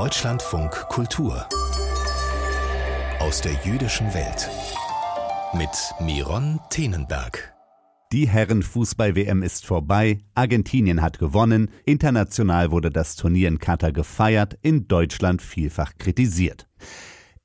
[0.00, 1.46] Deutschlandfunk Kultur
[3.18, 4.48] aus der jüdischen Welt
[5.52, 5.68] mit
[6.00, 7.54] Miron Tenenberg.
[8.10, 14.88] Die Herrenfußball-WM ist vorbei, Argentinien hat gewonnen, international wurde das Turnier in Katar gefeiert, in
[14.88, 16.66] Deutschland vielfach kritisiert.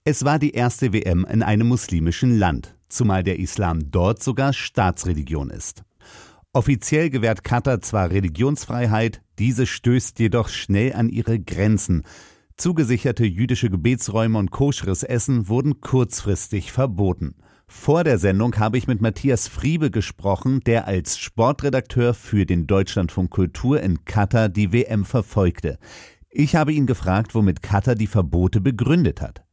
[0.05, 5.49] Es war die erste WM in einem muslimischen Land, zumal der Islam dort sogar Staatsreligion
[5.49, 5.83] ist.
[6.53, 12.03] Offiziell gewährt Katar zwar Religionsfreiheit, diese stößt jedoch schnell an ihre Grenzen.
[12.57, 17.35] Zugesicherte jüdische Gebetsräume und koscheres Essen wurden kurzfristig verboten.
[17.67, 23.29] Vor der Sendung habe ich mit Matthias Friebe gesprochen, der als Sportredakteur für den Deutschlandfunk
[23.29, 25.77] Kultur in Katar die WM verfolgte.
[26.29, 29.43] Ich habe ihn gefragt, womit Katar die Verbote begründet hat.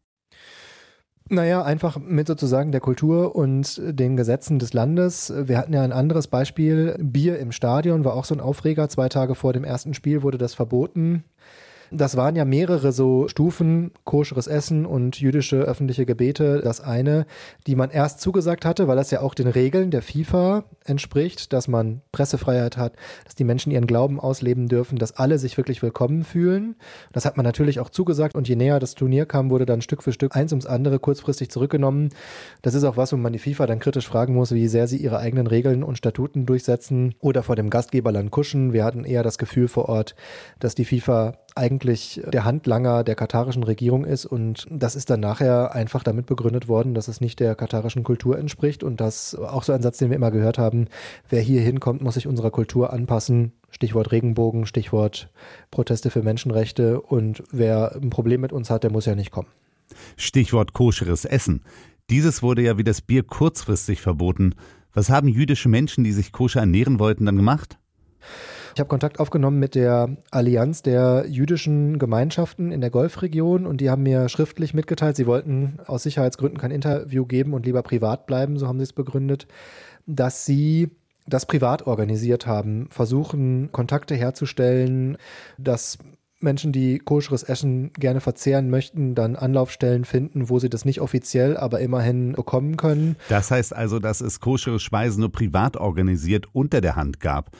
[1.29, 5.33] Naja, einfach mit sozusagen der Kultur und den Gesetzen des Landes.
[5.37, 6.97] Wir hatten ja ein anderes Beispiel.
[7.01, 8.89] Bier im Stadion war auch so ein Aufreger.
[8.89, 11.25] Zwei Tage vor dem ersten Spiel wurde das verboten.
[11.95, 16.63] Das waren ja mehrere so Stufen, koscheres Essen und jüdische öffentliche Gebete.
[16.63, 17.27] Das eine,
[17.67, 21.69] die man erst zugesagt hatte, weil das ja auch den Regeln der FIFA entspricht, dass
[21.69, 26.25] man Pressefreiheit hat, dass die Menschen ihren Glauben ausleben dürfen, dass alle sich wirklich willkommen
[26.25, 26.77] fühlen.
[27.13, 30.03] Das hat man natürlich auch zugesagt und je näher das Turnier kam, wurde dann Stück
[30.03, 32.09] für Stück eins ums andere kurzfristig zurückgenommen.
[32.63, 34.97] Das ist auch was, wo man die FIFA dann kritisch fragen muss, wie sehr sie
[34.97, 38.73] ihre eigenen Regeln und Statuten durchsetzen oder vor dem Gastgeberland kuschen.
[38.73, 40.15] Wir hatten eher das Gefühl vor Ort,
[40.59, 45.75] dass die FIFA eigentlich der Handlanger der katarischen Regierung ist und das ist dann nachher
[45.75, 49.73] einfach damit begründet worden, dass es nicht der katarischen Kultur entspricht und das auch so
[49.73, 50.89] ein Satz, den wir immer gehört haben,
[51.29, 53.53] wer hier hinkommt, muss sich unserer Kultur anpassen.
[53.71, 55.31] Stichwort Regenbogen, Stichwort
[55.71, 59.49] Proteste für Menschenrechte und wer ein Problem mit uns hat, der muss ja nicht kommen.
[60.17, 61.63] Stichwort koscheres Essen.
[62.11, 64.55] Dieses wurde ja wie das Bier kurzfristig verboten.
[64.93, 67.79] Was haben jüdische Menschen, die sich koscher ernähren wollten, dann gemacht?
[68.75, 73.91] Ich habe Kontakt aufgenommen mit der Allianz der jüdischen Gemeinschaften in der Golfregion und die
[73.91, 78.59] haben mir schriftlich mitgeteilt, sie wollten aus Sicherheitsgründen kein Interview geben und lieber privat bleiben,
[78.59, 79.47] so haben sie es begründet,
[80.07, 80.91] dass sie
[81.27, 85.19] das privat organisiert haben, versuchen Kontakte herzustellen,
[85.59, 85.99] dass
[86.41, 91.57] Menschen, die koscheres Essen gerne verzehren möchten, dann Anlaufstellen finden, wo sie das nicht offiziell,
[91.57, 93.17] aber immerhin bekommen können.
[93.29, 97.53] Das heißt also, dass es koschere Speisen nur privat organisiert unter der Hand gab.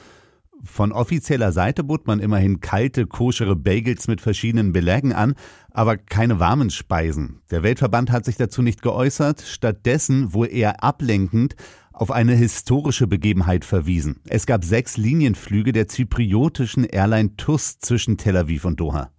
[0.65, 5.35] Von offizieller Seite bot man immerhin kalte, koschere Bagels mit verschiedenen Belägen an,
[5.71, 7.41] aber keine warmen Speisen.
[7.51, 11.55] Der Weltverband hat sich dazu nicht geäußert, stattdessen wohl eher ablenkend
[11.91, 14.21] auf eine historische Begebenheit verwiesen.
[14.27, 19.11] Es gab sechs Linienflüge der zypriotischen Airline TUS zwischen Tel Aviv und Doha.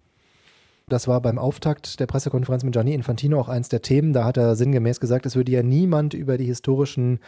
[0.87, 4.13] Das war beim Auftakt der Pressekonferenz mit Gianni Infantino auch eins der Themen.
[4.13, 7.19] Da hat er sinngemäß gesagt, es würde ja niemand über die historischen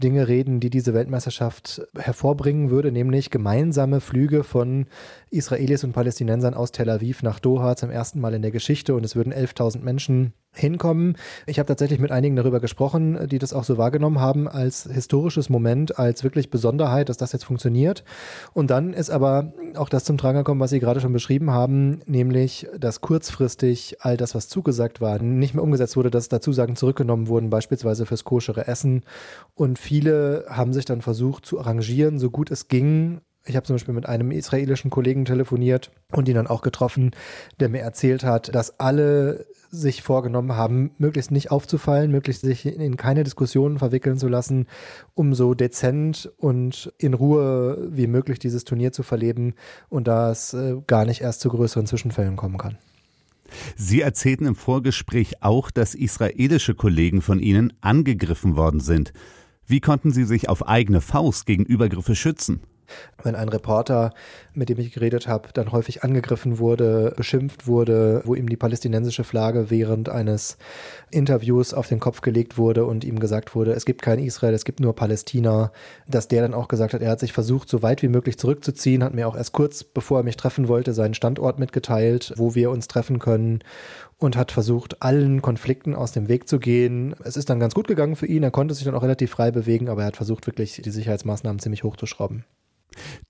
[0.00, 4.86] Dinge reden, die diese Weltmeisterschaft hervorbringen würde, nämlich gemeinsame Flüge von
[5.28, 9.04] Israelis und Palästinensern aus Tel Aviv nach Doha zum ersten Mal in der Geschichte und
[9.04, 11.16] es würden 11.000 Menschen hinkommen.
[11.46, 15.48] Ich habe tatsächlich mit einigen darüber gesprochen, die das auch so wahrgenommen haben als historisches
[15.48, 18.04] Moment, als wirklich Besonderheit, dass das jetzt funktioniert.
[18.52, 22.00] Und dann ist aber auch das zum Tragen gekommen, was Sie gerade schon beschrieben haben,
[22.06, 27.28] nämlich, dass kurzfristig all das, was zugesagt war, nicht mehr umgesetzt wurde, dass Dazusagen zurückgenommen
[27.28, 29.02] wurden, beispielsweise fürs koschere Essen.
[29.54, 33.74] Und viele haben sich dann versucht zu arrangieren, so gut es ging, ich habe zum
[33.74, 37.12] Beispiel mit einem israelischen Kollegen telefoniert und ihn dann auch getroffen,
[37.58, 42.96] der mir erzählt hat, dass alle sich vorgenommen haben, möglichst nicht aufzufallen, möglichst sich in
[42.96, 44.66] keine Diskussionen verwickeln zu lassen,
[45.14, 49.54] um so dezent und in Ruhe wie möglich dieses Turnier zu verleben
[49.88, 52.78] und da es äh, gar nicht erst zu größeren Zwischenfällen kommen kann.
[53.76, 59.12] Sie erzählten im Vorgespräch auch, dass israelische Kollegen von Ihnen angegriffen worden sind.
[59.66, 62.60] Wie konnten Sie sich auf eigene Faust gegen Übergriffe schützen?
[63.22, 64.12] Wenn ein Reporter,
[64.54, 69.24] mit dem ich geredet habe, dann häufig angegriffen wurde, beschimpft wurde, wo ihm die palästinensische
[69.24, 70.58] Flagge während eines
[71.10, 74.64] Interviews auf den Kopf gelegt wurde und ihm gesagt wurde, es gibt kein Israel, es
[74.64, 75.72] gibt nur Palästina,
[76.08, 79.04] dass der dann auch gesagt hat, er hat sich versucht, so weit wie möglich zurückzuziehen,
[79.04, 82.70] hat mir auch erst kurz, bevor er mich treffen wollte, seinen Standort mitgeteilt, wo wir
[82.70, 83.60] uns treffen können
[84.18, 87.14] und hat versucht, allen Konflikten aus dem Weg zu gehen.
[87.24, 89.50] Es ist dann ganz gut gegangen für ihn, er konnte sich dann auch relativ frei
[89.50, 92.44] bewegen, aber er hat versucht, wirklich die Sicherheitsmaßnahmen ziemlich hochzuschrauben.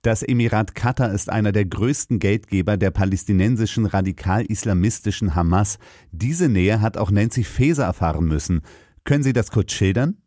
[0.01, 5.77] Das Emirat Katar ist einer der größten Geldgeber der palästinensischen radikal-islamistischen Hamas.
[6.11, 8.61] Diese Nähe hat auch Nancy Faeser erfahren müssen.
[9.03, 10.17] Können Sie das kurz schildern?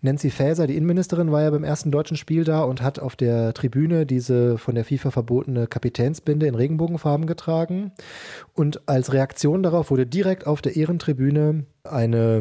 [0.00, 3.52] Nancy Faeser, die Innenministerin, war ja beim ersten deutschen Spiel da und hat auf der
[3.52, 7.92] Tribüne diese von der FIFA verbotene Kapitänsbinde in Regenbogenfarben getragen.
[8.54, 12.38] Und als Reaktion darauf wurde direkt auf der Ehrentribüne eine,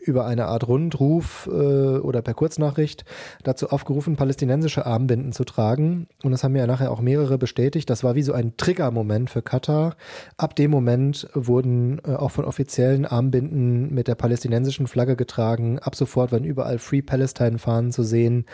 [0.00, 3.04] über eine Art Rundruf äh, oder per Kurznachricht
[3.42, 6.06] dazu aufgerufen, palästinensische Armbinden zu tragen.
[6.22, 7.88] Und das haben mir ja nachher auch mehrere bestätigt.
[7.90, 9.96] Das war wie so ein Triggermoment für Katar.
[10.36, 15.78] Ab dem Moment wurden äh, auch von offiziellen Armbinden mit der palästinensischen Flagge getragen.
[15.78, 18.46] Ab sofort waren überall Free Palestine-Fahnen zu sehen.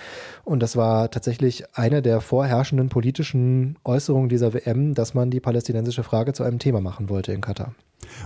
[0.45, 6.03] Und das war tatsächlich eine der vorherrschenden politischen Äußerungen dieser WM, dass man die palästinensische
[6.03, 7.75] Frage zu einem Thema machen wollte in Katar.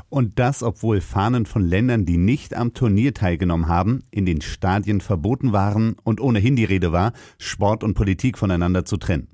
[0.09, 5.01] Und das, obwohl Fahnen von Ländern, die nicht am Turnier teilgenommen haben, in den Stadien
[5.01, 9.29] verboten waren und ohnehin die Rede war, Sport und Politik voneinander zu trennen.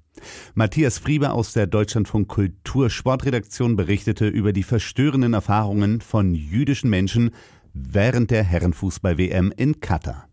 [0.54, 7.31] Matthias Frieber aus der Deutschlandfunk Kultur Sportredaktion berichtete über die verstörenden Erfahrungen von jüdischen Menschen
[7.72, 10.28] während der Herrenfußball-WM in Katar.